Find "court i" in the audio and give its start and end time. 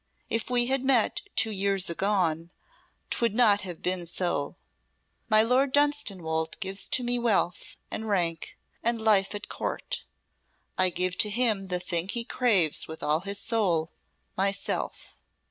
9.47-10.89